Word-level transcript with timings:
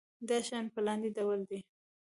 دا 0.27 0.37
شیان 0.47 0.65
په 0.73 0.79
لاندې 0.85 1.09
ډول 1.17 1.39
دي. 1.49 1.59